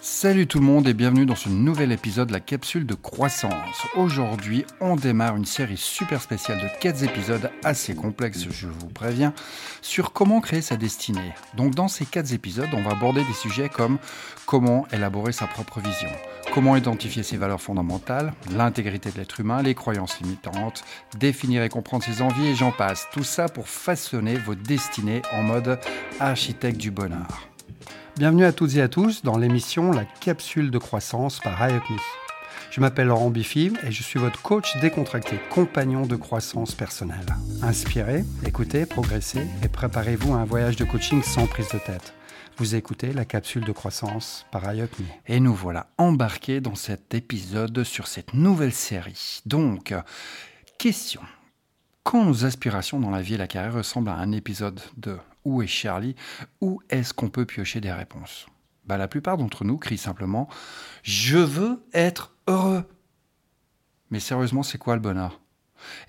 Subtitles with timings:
[0.00, 3.82] Salut tout le monde et bienvenue dans ce nouvel épisode de la capsule de croissance.
[3.96, 9.34] Aujourd'hui, on démarre une série super spéciale de 4 épisodes assez complexes, je vous préviens,
[9.82, 11.34] sur comment créer sa destinée.
[11.56, 13.98] Donc dans ces 4 épisodes, on va aborder des sujets comme
[14.46, 16.10] comment élaborer sa propre vision,
[16.54, 20.84] comment identifier ses valeurs fondamentales, l'intégrité de l'être humain, les croyances limitantes,
[21.18, 23.08] définir et comprendre ses envies et j'en passe.
[23.12, 25.80] Tout ça pour façonner votre destinée en mode
[26.20, 27.48] architecte du bonheur.
[28.18, 31.98] Bienvenue à toutes et à tous dans l'émission La capsule de croissance par IUPME.
[32.72, 37.26] Je m'appelle Laurent Biffy et je suis votre coach décontracté, compagnon de croissance personnelle.
[37.62, 42.12] Inspirez, écoutez, progressez et préparez-vous à un voyage de coaching sans prise de tête.
[42.56, 45.06] Vous écoutez la capsule de croissance par IUPME.
[45.28, 49.42] Et nous voilà embarqués dans cet épisode sur cette nouvelle série.
[49.46, 49.94] Donc,
[50.76, 51.20] question.
[52.02, 55.62] Quand nos aspirations dans la vie et la carrière ressemblent à un épisode de Où
[55.62, 56.14] est Charlie?
[56.60, 58.46] Où est-ce qu'on peut piocher des réponses?
[58.84, 60.46] Bah, La plupart d'entre nous crient simplement
[61.02, 62.84] Je veux être heureux.
[64.10, 65.40] Mais sérieusement, c'est quoi le bonheur?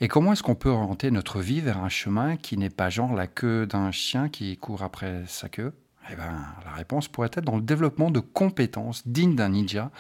[0.02, 3.14] Et comment est-ce qu'on peut orienter notre vie vers un chemin qui n'est pas genre
[3.14, 5.74] la queue d'un chien qui court après sa queue?
[6.12, 9.92] Eh ben, la réponse pourrait être dans le développement de compétences dignes d'un ninja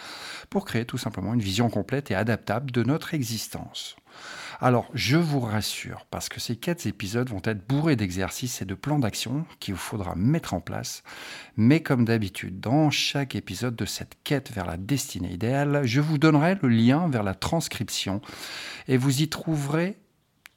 [0.49, 3.95] pour créer tout simplement une vision complète et adaptable de notre existence.
[4.61, 8.73] Alors, je vous rassure, parce que ces quatre épisodes vont être bourrés d'exercices et de
[8.73, 11.03] plans d'action qu'il vous faudra mettre en place.
[11.55, 16.17] Mais comme d'habitude, dans chaque épisode de cette quête vers la destinée idéale, je vous
[16.17, 18.21] donnerai le lien vers la transcription
[18.87, 19.97] et vous y trouverez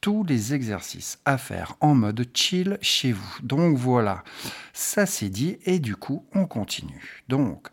[0.03, 3.37] tous les exercices à faire en mode chill chez vous.
[3.43, 4.25] Donc voilà,
[4.75, 7.23] ça c'est dit et du coup on continue.
[7.29, 7.69] Donc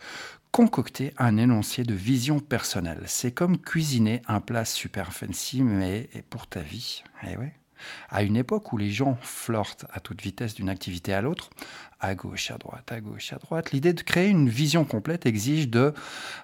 [0.52, 3.04] concocter un énoncé de vision personnelle.
[3.08, 7.04] C'est comme cuisiner un plat super fancy, mais pour ta vie.
[7.28, 7.54] Eh ouais.
[8.10, 11.50] À une époque où les gens flirtent à toute vitesse d'une activité à l'autre,
[12.00, 15.70] à gauche, à droite, à gauche, à droite, l'idée de créer une vision complète exige
[15.70, 15.94] de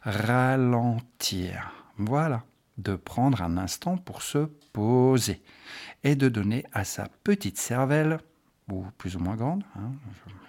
[0.04, 1.72] ralentir.
[1.98, 2.44] Voilà,
[2.78, 5.42] de prendre un instant pour se poser
[6.04, 8.20] et de donner à sa petite cervelle,
[8.70, 9.92] ou plus ou moins grande, hein,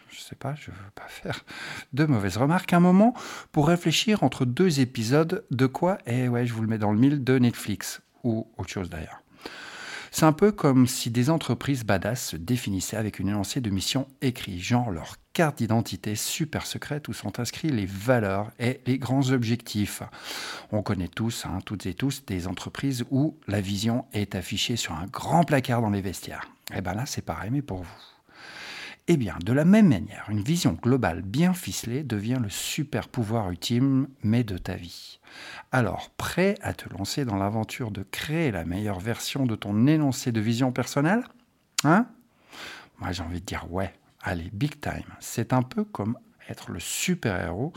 [0.09, 1.45] je sais pas, je veux pas faire
[1.93, 3.15] de mauvaises remarques, un moment
[3.53, 6.99] pour réfléchir entre deux épisodes de quoi Eh ouais, je vous le mets dans le
[6.99, 9.23] mille de Netflix ou autre chose d'ailleurs.
[10.19, 14.09] C'est un peu comme si des entreprises badass se définissaient avec une énoncée de mission
[14.23, 19.31] écrit, genre leur carte d'identité super secrète où sont inscrits les valeurs et les grands
[19.31, 20.03] objectifs.
[20.73, 24.95] On connaît tous, hein, toutes et tous, des entreprises où la vision est affichée sur
[24.95, 26.49] un grand placard dans les vestiaires.
[26.71, 28.16] Et eh bien là, c'est pareil, mais pour vous.
[29.09, 33.49] Eh bien, de la même manière, une vision globale bien ficelée devient le super pouvoir
[33.51, 35.21] ultime, mais de ta vie.
[35.71, 40.33] Alors, prêt à te lancer dans l'aventure de créer la meilleure version de ton énoncé
[40.33, 41.23] de vision personnelle?
[41.85, 42.09] Hein?
[42.99, 45.07] Moi, j'ai envie de dire ouais, allez, big time.
[45.21, 46.19] C'est un peu comme
[46.49, 47.73] être le super-héros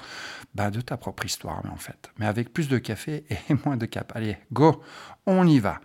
[0.55, 2.11] bah, de ta propre histoire, mais en fait.
[2.17, 4.11] Mais avec plus de café et moins de cap.
[4.15, 4.81] Allez, go,
[5.27, 5.79] on y va.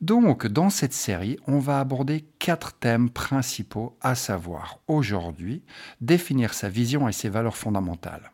[0.00, 5.62] Donc, dans cette série, on va aborder quatre thèmes principaux, à savoir aujourd'hui,
[6.00, 8.32] définir sa vision et ses valeurs fondamentales.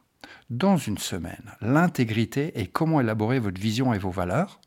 [0.48, 4.60] Dans une semaine, l'intégrité et comment élaborer votre vision et vos valeurs.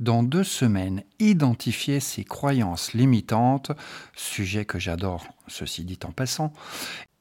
[0.00, 3.70] Dans deux semaines, identifier ses croyances limitantes,
[4.16, 6.52] sujet que j'adore, ceci dit en passant.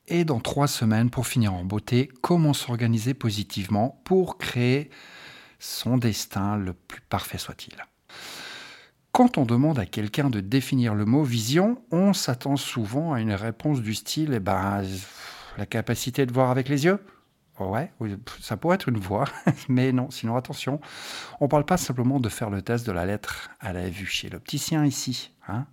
[0.08, 4.90] Et dans trois semaines, pour finir en beauté, comment s'organiser positivement pour créer
[5.60, 7.76] son destin le plus parfait soit-il.
[9.12, 13.34] Quand on demande à quelqu'un de définir le mot vision, on s'attend souvent à une
[13.34, 14.84] réponse du style eh ben,
[15.58, 17.00] la capacité de voir avec les yeux.
[17.60, 17.92] Ouais,
[18.40, 19.26] ça pourrait être une voix,
[19.70, 20.80] mais non, sinon attention,
[21.40, 24.08] on ne parle pas simplement de faire le test de la lettre à la vue
[24.08, 25.32] chez l'opticien ici.
[25.48, 25.66] Hein.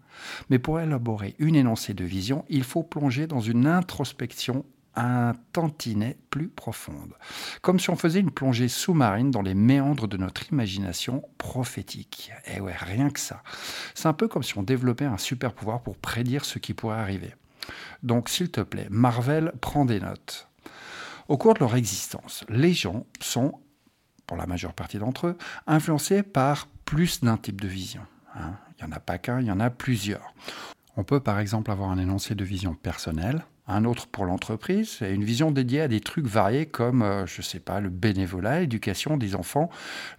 [0.50, 4.66] Mais pour élaborer une énoncée de vision, il faut plonger dans une introspection
[4.98, 7.14] un tantinet plus profonde,
[7.62, 12.32] comme si on faisait une plongée sous-marine dans les méandres de notre imagination prophétique.
[12.46, 13.42] Eh ouais, rien que ça.
[13.94, 16.98] C'est un peu comme si on développait un super pouvoir pour prédire ce qui pourrait
[16.98, 17.34] arriver.
[18.02, 20.48] Donc, s'il te plaît, Marvel prend des notes.
[21.28, 23.60] Au cours de leur existence, les gens sont,
[24.26, 28.02] pour la majeure partie d'entre eux, influencés par plus d'un type de vision.
[28.34, 28.54] Hein.
[28.78, 30.34] Il n'y en a pas qu'un, il y en a plusieurs.
[30.96, 35.12] On peut par exemple avoir un énoncé de vision personnelle, un autre pour l'entreprise, et
[35.12, 38.60] une vision dédiée à des trucs variés comme, euh, je ne sais pas, le bénévolat,
[38.60, 39.70] l'éducation des enfants,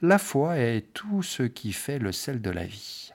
[0.01, 3.11] la foi et tout ce qui fait le sel de la vie.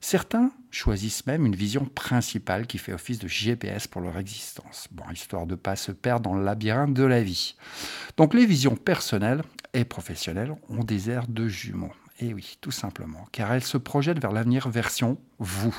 [0.00, 5.04] Certains choisissent même une vision principale qui fait office de GPS pour leur existence, bon,
[5.10, 7.56] histoire de ne pas se perdre dans le labyrinthe de la vie.
[8.18, 11.92] Donc les visions personnelles et professionnelles ont des airs de jumeaux.
[12.20, 15.74] Et eh oui, tout simplement, car elles se projettent vers l'avenir version vous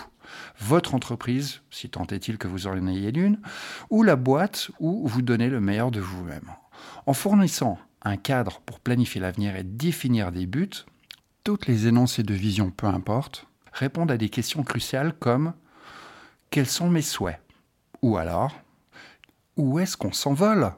[0.59, 3.39] votre entreprise, si tant est-il que vous en ayez une,
[3.89, 6.51] ou la boîte où vous donnez le meilleur de vous-même.
[7.05, 10.85] En fournissant un cadre pour planifier l'avenir et définir des buts,
[11.43, 15.53] toutes les énoncés de vision, peu importe, répondent à des questions cruciales comme
[16.49, 17.39] quels sont mes souhaits?
[18.01, 18.55] Ou alors,
[19.57, 20.71] où est-ce qu'on s'envole?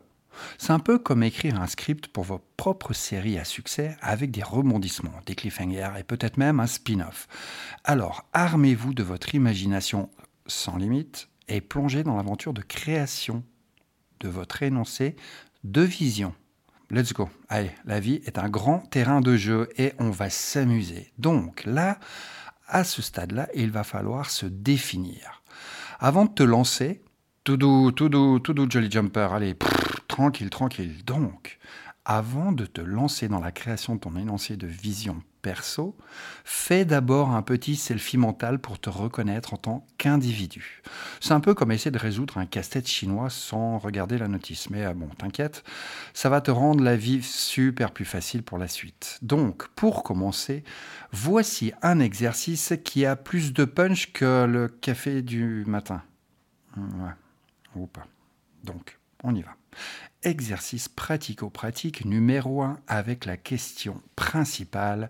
[0.58, 4.44] C'est un peu comme écrire un script pour vos propres séries à succès avec des
[4.44, 7.28] rebondissements, des cliffhangers et peut-être même un spin-off.
[7.84, 10.10] Alors, armez-vous de votre imagination
[10.46, 13.44] sans limite et plongez dans l'aventure de création
[14.20, 15.16] de votre énoncé
[15.64, 16.34] de vision.
[16.90, 17.30] Let's go.
[17.50, 21.12] Allez, la vie est un grand terrain de jeu et on va s'amuser.
[21.18, 22.00] Donc là,
[22.68, 25.44] à ce stade-là, il va falloir se définir.
[26.00, 27.02] Avant de te lancer,
[27.44, 29.56] tout doux, tout doux, tout doux, Jolly Jumper, allez,
[30.18, 31.06] tranquille, tranquille.
[31.06, 31.60] Donc,
[32.04, 35.96] avant de te lancer dans la création de ton énoncé de vision perso,
[36.44, 40.82] fais d'abord un petit selfie mental pour te reconnaître en tant qu'individu.
[41.20, 44.72] C'est un peu comme essayer de résoudre un casse-tête chinois sans regarder la notice.
[44.72, 45.64] Mais euh, bon, t'inquiète,
[46.16, 49.20] ça va te rendre la vie super plus facile pour la suite.
[49.22, 50.64] Donc, pour commencer,
[51.12, 56.02] voici un exercice qui a plus de punch que le café du matin.
[56.76, 57.14] Ouais,
[57.76, 58.08] ou pas.
[58.64, 59.52] Donc, on y va.
[60.24, 65.10] Exercice pratico-pratique numéro 1 avec la question principale.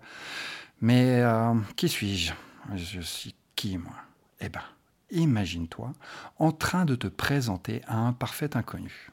[0.80, 2.32] Mais euh, qui suis-je?
[2.74, 3.96] Je suis qui, moi?
[4.40, 4.62] Eh bien,
[5.10, 5.92] imagine-toi
[6.38, 9.10] en train de te présenter à un parfait inconnu.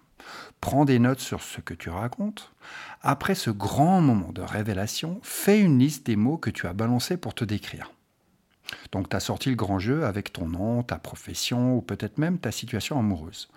[0.62, 2.54] Prends des notes sur ce que tu racontes.
[3.02, 7.18] Après ce grand moment de révélation, fais une liste des mots que tu as balancés
[7.18, 7.92] pour te décrire.
[8.92, 12.40] Donc tu as sorti le grand jeu avec ton nom, ta profession ou peut-être même
[12.40, 13.50] ta situation amoureuse.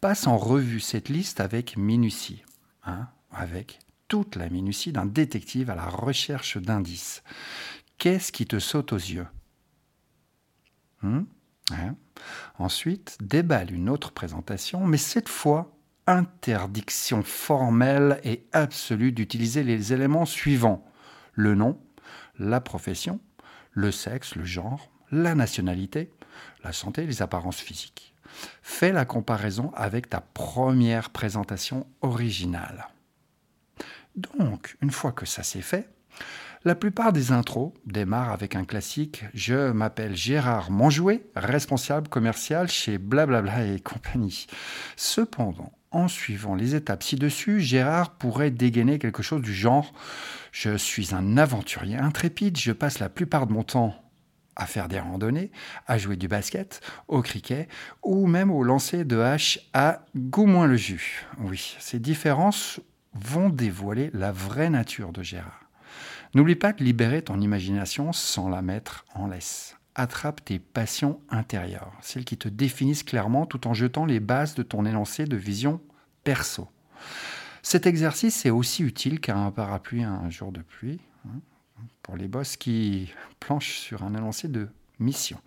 [0.00, 2.44] Passe en revue cette liste avec minutie,
[2.84, 3.78] hein, avec
[4.08, 7.22] toute la minutie d'un détective à la recherche d'indices.
[7.98, 9.26] Qu'est-ce qui te saute aux yeux?
[11.02, 11.22] Hmm?
[11.72, 11.96] hein?
[12.58, 15.72] Ensuite, déballe une autre présentation, mais cette fois,
[16.06, 20.84] interdiction formelle et absolue d'utiliser les éléments suivants.
[21.32, 21.80] Le nom,
[22.38, 23.20] la profession,
[23.76, 26.10] le sexe, le genre, la nationalité,
[26.64, 28.14] la santé, les apparences physiques.
[28.62, 32.88] Fais la comparaison avec ta première présentation originale.
[34.16, 35.88] Donc, une fois que ça s'est fait,
[36.64, 42.96] la plupart des intros démarrent avec un classique Je m'appelle Gérard Monjouet, responsable commercial chez
[42.96, 44.46] Blablabla et compagnie.
[44.96, 49.92] Cependant, en suivant les étapes ci-dessus, Gérard pourrait dégainer quelque chose du genre
[50.52, 53.94] Je suis un aventurier intrépide, je passe la plupart de mon temps
[54.56, 55.50] à faire des randonnées,
[55.86, 57.68] à jouer du basket, au cricket
[58.02, 61.26] ou même au lancer de hache à moins le jus.
[61.38, 62.80] Oui, ces différences
[63.12, 65.60] vont dévoiler la vraie nature de Gérard.
[66.34, 69.76] N'oublie pas de libérer ton imagination sans la mettre en laisse.
[69.96, 74.62] Attrape tes passions intérieures, celles qui te définissent clairement tout en jetant les bases de
[74.62, 75.80] ton énoncé de vision
[76.22, 76.68] perso.
[77.62, 81.00] Cet exercice est aussi utile qu'un parapluie un jour de pluie.
[81.26, 81.40] Hein
[82.02, 85.38] pour les boss qui planchent sur un énoncé de mission.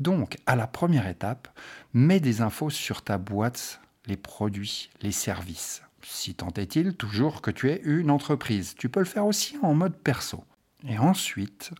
[0.00, 1.48] Donc, à la première étape,
[1.94, 5.82] mets des infos sur ta boîte, les produits, les services.
[6.02, 8.74] Si tant est-il, toujours que tu es une entreprise.
[8.76, 10.44] Tu peux le faire aussi en mode perso.
[10.88, 11.72] Et ensuite,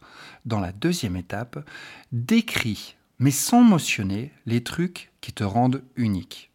[0.45, 1.59] dans la deuxième étape,
[2.13, 6.51] décris, mais sans motionner, les trucs qui te rendent unique.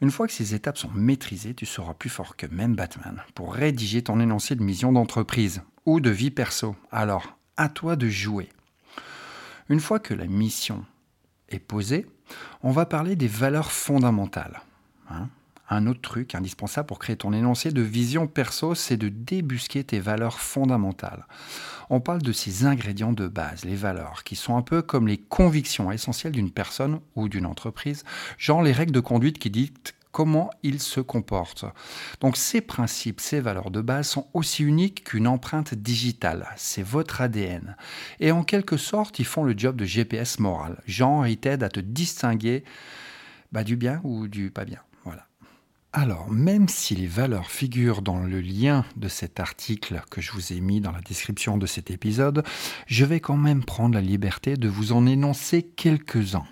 [0.00, 3.54] Une fois que ces étapes sont maîtrisées, tu seras plus fort que même Batman pour
[3.54, 6.76] rédiger ton énoncé de mission d'entreprise ou de vie perso.
[6.90, 8.48] Alors, à toi de jouer.
[9.68, 10.84] Une fois que la mission
[11.48, 12.06] est posée,
[12.62, 14.62] on va parler des valeurs fondamentales.
[15.10, 15.28] Hein.
[15.70, 20.00] Un autre truc indispensable pour créer ton énoncé de vision perso, c'est de débusquer tes
[20.00, 21.26] valeurs fondamentales.
[21.90, 25.18] On parle de ces ingrédients de base, les valeurs, qui sont un peu comme les
[25.18, 28.04] convictions essentielles d'une personne ou d'une entreprise,
[28.38, 31.64] genre les règles de conduite qui dictent comment ils se comportent.
[32.20, 36.46] Donc ces principes, ces valeurs de base sont aussi uniques qu'une empreinte digitale.
[36.56, 37.76] C'est votre ADN.
[38.20, 40.80] Et en quelque sorte, ils font le job de GPS moral.
[40.86, 42.62] Genre, ils t'aident à te distinguer
[43.50, 44.78] bah, du bien ou du pas bien.
[45.96, 50.52] Alors, même si les valeurs figurent dans le lien de cet article que je vous
[50.52, 52.42] ai mis dans la description de cet épisode,
[52.88, 56.46] je vais quand même prendre la liberté de vous en énoncer quelques-uns.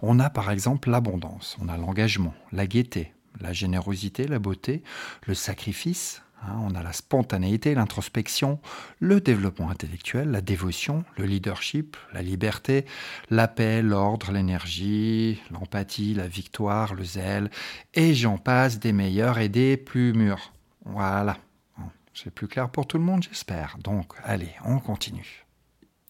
[0.00, 4.82] On a par exemple l'abondance, on a l'engagement, la gaieté, la générosité, la beauté,
[5.26, 6.22] le sacrifice,
[6.60, 8.60] on a la spontanéité, l'introspection,
[8.98, 12.84] le développement intellectuel, la dévotion, le leadership, la liberté,
[13.30, 17.50] la paix, l'ordre, l'énergie, l'empathie, la victoire, le zèle,
[17.94, 20.52] et j'en passe des meilleurs et des plus mûrs.
[20.84, 21.36] Voilà.
[22.14, 23.78] C'est plus clair pour tout le monde, j'espère.
[23.82, 25.46] Donc, allez, on continue.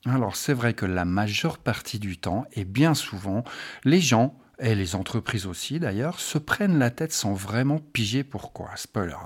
[0.04, 3.44] Alors c'est vrai que la majeure partie du temps, et bien souvent,
[3.84, 8.70] les gens et les entreprises aussi d'ailleurs, se prennent la tête sans vraiment piger pourquoi.
[8.76, 9.16] Spoiler.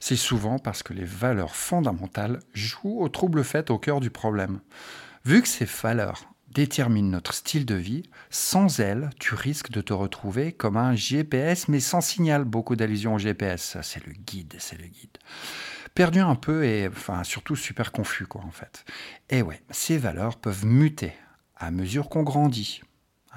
[0.00, 4.60] C'est souvent parce que les valeurs fondamentales jouent au trouble fait au cœur du problème.
[5.24, 9.92] Vu que ces valeurs déterminent notre style de vie, sans elles, tu risques de te
[9.92, 12.44] retrouver comme un GPS mais sans signal.
[12.44, 15.18] Beaucoup d'allusions au GPS, c'est le guide, c'est le guide.
[15.94, 16.88] Perdu un peu et
[17.24, 18.84] surtout super confus quoi en fait.
[19.30, 21.12] Et ouais, ces valeurs peuvent muter
[21.56, 22.82] à mesure qu'on grandit.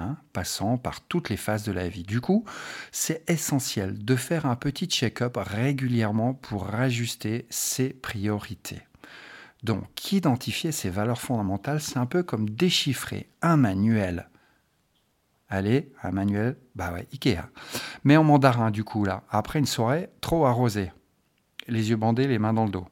[0.01, 2.03] Hein, passant par toutes les phases de la vie.
[2.03, 2.43] Du coup,
[2.91, 8.81] c'est essentiel de faire un petit check-up régulièrement pour ajuster ses priorités.
[9.62, 14.27] Donc, identifier ces valeurs fondamentales, c'est un peu comme déchiffrer un manuel.
[15.50, 17.43] Allez, un manuel, bah ouais, Ikea.
[18.03, 20.91] Mais en mandarin, du coup, là, après une soirée trop arrosée.
[21.67, 22.88] Les yeux bandés, les mains dans le dos.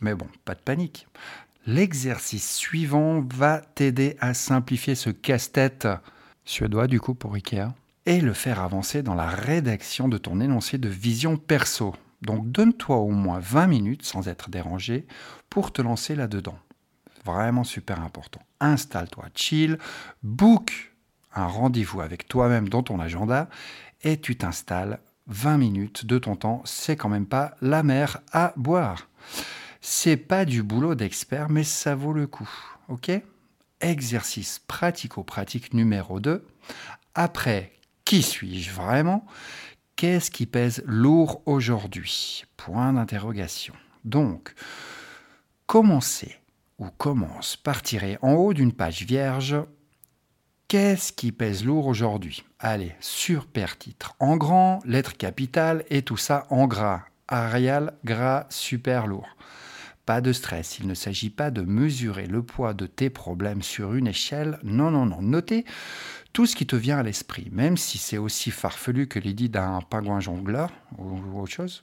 [0.00, 1.06] Mais bon, pas de panique.
[1.68, 5.86] L'exercice suivant va t'aider à simplifier ce casse-tête
[6.46, 7.74] suédois du coup pour Ikea
[8.06, 11.94] et le faire avancer dans la rédaction de ton énoncé de vision perso.
[12.22, 15.06] Donc donne-toi au moins 20 minutes sans être dérangé
[15.50, 16.58] pour te lancer là-dedans.
[17.26, 18.40] Vraiment super important.
[18.60, 19.76] Installe-toi, chill,
[20.22, 20.94] book
[21.34, 23.50] un rendez-vous avec toi-même dans ton agenda
[24.04, 26.62] et tu t'installes 20 minutes de ton temps.
[26.64, 29.10] C'est quand même pas la mer à boire.
[29.80, 32.50] C'est pas du boulot d'expert, mais ça vaut le coup.
[32.88, 33.10] OK?
[33.80, 36.46] Exercice pratico-pratique numéro 2.
[37.14, 37.72] Après,
[38.04, 39.26] qui suis-je vraiment?
[39.96, 42.44] Qu'est-ce qui pèse lourd aujourd'hui?
[42.56, 43.74] Point d'interrogation.
[44.04, 44.54] Donc,
[45.66, 46.36] commencez
[46.78, 49.56] ou commence par tirer en haut d'une page vierge
[50.68, 52.44] Qu'est-ce qui pèse lourd aujourd'hui?
[52.58, 53.46] Allez, sur
[53.78, 57.04] titre en grand, lettre capitale et tout ça en gras.
[57.26, 59.34] Arial, gras, super lourd.
[60.08, 63.92] Pas de stress, il ne s'agit pas de mesurer le poids de tes problèmes sur
[63.92, 64.58] une échelle.
[64.62, 65.20] Non, non, non.
[65.20, 65.66] Notez
[66.32, 69.80] tout ce qui te vient à l'esprit, même si c'est aussi farfelu que l'idée d'un
[69.82, 71.82] pingouin jongleur ou autre chose.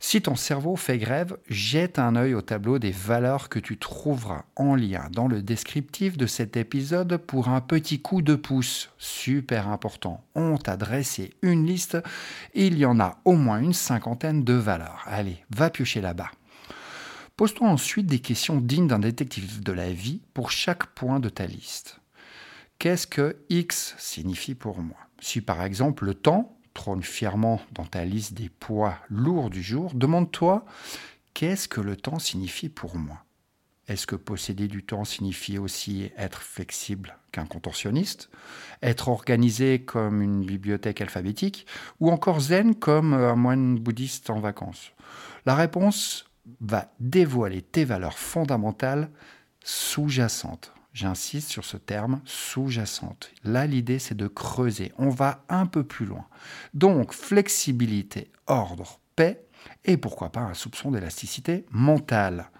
[0.00, 4.46] Si ton cerveau fait grève, jette un œil au tableau des valeurs que tu trouveras
[4.56, 8.88] en lien dans le descriptif de cet épisode pour un petit coup de pouce.
[8.96, 10.24] Super important.
[10.34, 11.98] On t'a dressé une liste.
[12.54, 15.04] Il y en a au moins une cinquantaine de valeurs.
[15.04, 16.30] Allez, va piocher là-bas.
[17.36, 21.46] Pose-toi ensuite des questions dignes d'un détective de la vie pour chaque point de ta
[21.46, 22.00] liste.
[22.78, 24.98] Qu'est-ce que X signifie pour moi?
[25.20, 29.92] Si par exemple le temps trône fièrement dans ta liste des poids lourds du jour,
[29.94, 30.64] demande-toi
[31.34, 33.24] qu'est-ce que le temps signifie pour moi?
[33.88, 38.30] Est-ce que posséder du temps signifie aussi être flexible qu'un contorsionniste?
[38.82, 41.66] Être organisé comme une bibliothèque alphabétique?
[41.98, 44.92] Ou encore zen comme un moine bouddhiste en vacances?
[45.46, 46.26] La réponse
[46.60, 49.10] va dévoiler tes valeurs fondamentales
[49.64, 50.72] sous-jacentes.
[50.92, 53.30] J'insiste sur ce terme sous-jacente.
[53.44, 54.92] Là, l'idée, c'est de creuser.
[54.98, 56.26] On va un peu plus loin.
[56.74, 59.46] Donc, flexibilité, ordre, paix,
[59.84, 62.50] et pourquoi pas un soupçon d'élasticité mentale.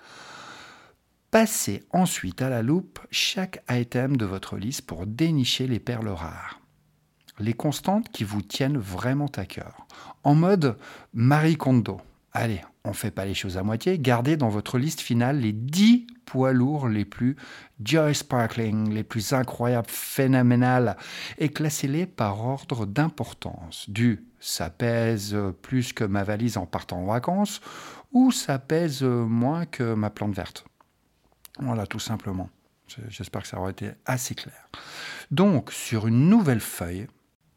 [1.31, 6.61] Passez ensuite à la loupe chaque item de votre liste pour dénicher les perles rares.
[7.39, 9.87] Les constantes qui vous tiennent vraiment à cœur.
[10.25, 10.77] En mode
[11.15, 12.01] Marie Kondo.
[12.33, 13.99] Allez, on ne fait pas les choses à moitié.
[13.99, 17.37] Gardez dans votre liste finale les 10 poids lourds les plus
[17.83, 20.97] joy sparkling, les plus incroyables, phénoménales,
[21.39, 23.89] et classez-les par ordre d'importance.
[23.89, 27.61] Du ça pèse plus que ma valise en partant en vacances,
[28.11, 30.65] ou ça pèse moins que ma plante verte.
[31.61, 32.51] Voilà, tout simplement.
[33.09, 34.69] J'espère que ça aura été assez clair.
[35.31, 37.07] Donc, sur une nouvelle feuille,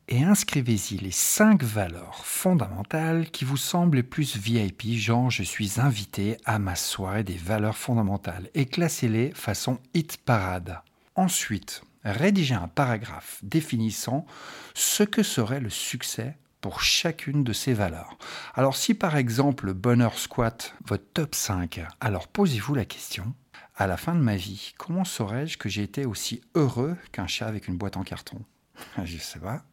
[0.07, 5.79] et inscrivez-y les cinq valeurs fondamentales qui vous semblent les plus VIP, genre je suis
[5.79, 10.79] invité à ma soirée des valeurs fondamentales, et classez-les façon hit parade.
[11.15, 14.25] Ensuite, rédigez un paragraphe définissant
[14.73, 18.17] ce que serait le succès pour chacune de ces valeurs.
[18.53, 23.33] Alors si par exemple le bonheur squat votre top 5, alors posez-vous la question,
[23.75, 27.47] à la fin de ma vie, comment saurais-je que j'ai été aussi heureux qu'un chat
[27.47, 28.39] avec une boîte en carton?
[29.03, 29.63] Je sais pas.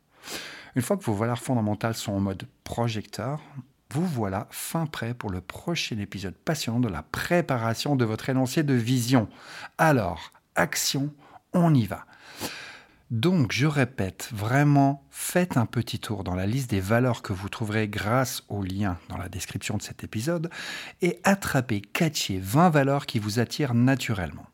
[0.75, 3.41] Une fois que vos valeurs fondamentales sont en mode projecteur,
[3.91, 8.63] vous voilà fin prêt pour le prochain épisode passionnant de la préparation de votre énoncé
[8.63, 9.29] de vision.
[9.77, 11.13] Alors, action,
[11.53, 12.07] on y va.
[13.11, 17.51] Donc, je répète, vraiment, faites un petit tour dans la liste des valeurs que vous
[17.51, 20.49] trouverez grâce au lien dans la description de cet épisode
[21.03, 24.47] et attrapez, catchez 20 valeurs qui vous attirent naturellement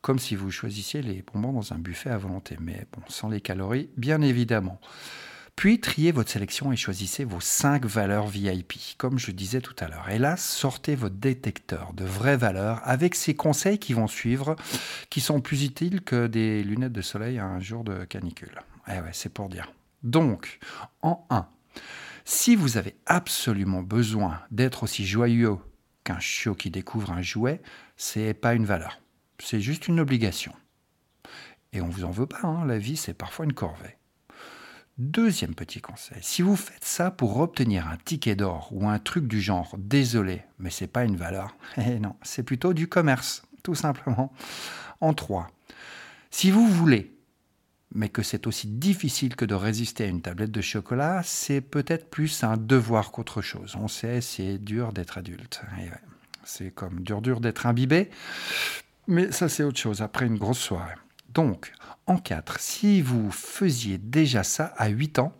[0.00, 3.40] comme si vous choisissiez les bonbons dans un buffet à volonté, mais bon, sans les
[3.40, 4.80] calories, bien évidemment.
[5.58, 9.88] Puis triez votre sélection et choisissez vos 5 valeurs VIP, comme je disais tout à
[9.88, 10.08] l'heure.
[10.08, 14.54] Et là, sortez votre détecteur de vraies valeurs avec ces conseils qui vont suivre,
[15.10, 18.60] qui sont plus utiles que des lunettes de soleil à un jour de canicule.
[18.86, 19.72] Eh ouais, c'est pour dire.
[20.04, 20.60] Donc,
[21.02, 21.48] en 1,
[22.24, 25.56] si vous avez absolument besoin d'être aussi joyeux
[26.04, 27.60] qu'un chiot qui découvre un jouet,
[27.96, 29.00] c'est pas une valeur.
[29.38, 30.52] C'est juste une obligation.
[31.72, 33.96] Et on vous en veut pas, hein, la vie c'est parfois une corvée.
[34.98, 39.28] Deuxième petit conseil, si vous faites ça pour obtenir un ticket d'or ou un truc
[39.28, 43.76] du genre désolé, mais c'est pas une valeur, eh non, c'est plutôt du commerce, tout
[43.76, 44.32] simplement.
[45.00, 45.46] En trois,
[46.30, 47.16] si vous voulez,
[47.94, 52.10] mais que c'est aussi difficile que de résister à une tablette de chocolat, c'est peut-être
[52.10, 53.76] plus un devoir qu'autre chose.
[53.76, 55.62] On sait, c'est dur d'être adulte.
[56.44, 58.10] C'est comme dur dur d'être imbibé,
[59.08, 60.94] mais ça c'est autre chose après une grosse soirée.
[61.34, 61.72] Donc,
[62.06, 65.32] en 4, si vous faisiez déjà ça à 8 ans,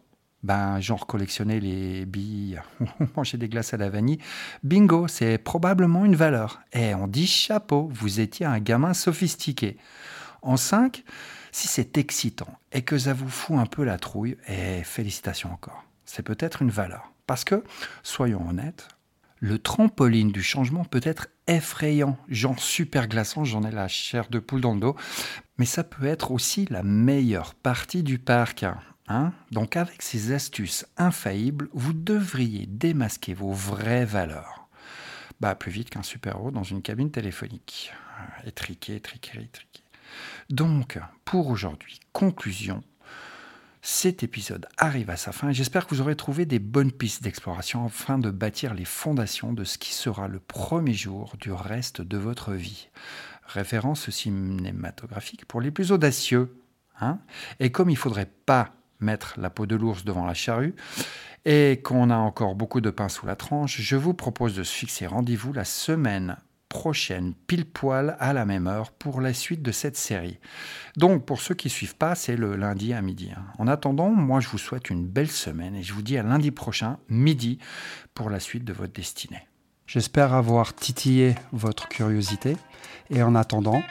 [0.42, 2.60] ben, genre collectionner les billes
[3.16, 4.18] manger des glaces à la vanille,
[4.62, 6.60] bingo, c'est probablement une valeur.
[6.72, 9.76] Et on dit chapeau, vous étiez un gamin sophistiqué.
[10.42, 11.04] En 5,
[11.52, 15.84] si c'est excitant et que ça vous fout un peu la trouille, et félicitations encore,
[16.04, 17.12] c'est peut-être une valeur.
[17.26, 17.64] Parce que,
[18.02, 18.88] soyons honnêtes,
[19.40, 24.38] le trampoline du changement peut être effrayant, genre super glaçant, j'en ai la chair de
[24.38, 24.96] poule dans le dos,
[25.58, 28.64] mais ça peut être aussi la meilleure partie du parc.
[29.08, 34.68] Hein Donc avec ces astuces infaillibles, vous devriez démasquer vos vraies valeurs.
[35.40, 37.92] Bah, plus vite qu'un super-héros dans une cabine téléphonique.
[38.44, 39.82] Étriqué, étriqué, étriqué.
[40.50, 42.82] Donc, pour aujourd'hui, conclusion,
[43.90, 47.22] cet épisode arrive à sa fin et j'espère que vous aurez trouvé des bonnes pistes
[47.22, 52.02] d'exploration afin de bâtir les fondations de ce qui sera le premier jour du reste
[52.02, 52.88] de votre vie.
[53.46, 56.54] Référence cinématographique pour les plus audacieux.
[57.00, 57.18] Hein
[57.60, 60.74] et comme il ne faudrait pas mettre la peau de l'ours devant la charrue,
[61.46, 64.74] et qu'on a encore beaucoup de pain sous la tranche, je vous propose de se
[64.74, 66.36] fixer rendez-vous la semaine
[66.68, 70.38] prochaine, pile poil à la même heure, pour la suite de cette série.
[70.96, 73.30] Donc, pour ceux qui ne suivent pas, c'est le lundi à midi.
[73.34, 73.44] Hein.
[73.58, 76.50] En attendant, moi, je vous souhaite une belle semaine et je vous dis à lundi
[76.50, 77.58] prochain, midi,
[78.14, 79.46] pour la suite de votre destinée.
[79.86, 82.56] J'espère avoir titillé votre curiosité
[83.08, 83.82] et en attendant,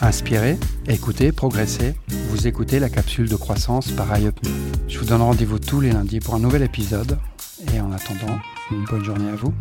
[0.00, 1.94] inspirez, écoutez, progressez.
[2.30, 4.40] Vous écoutez la capsule de croissance par iUp
[4.88, 7.18] Je vous donne rendez-vous tous les lundis pour un nouvel épisode
[7.74, 8.38] et en attendant,
[8.70, 9.52] une bonne journée à vous.